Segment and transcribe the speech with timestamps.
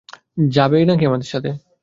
[0.51, 1.49] যাবে নাকি আমাদের সাথে?